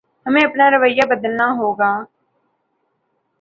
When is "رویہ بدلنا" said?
0.71-1.47